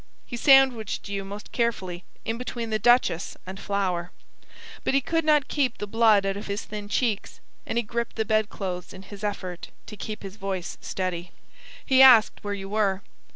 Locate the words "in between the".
2.25-2.79